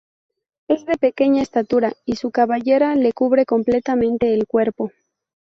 [0.67, 4.89] Es de pequeña estatura y su cabellera le cubre completamente el cuerpo.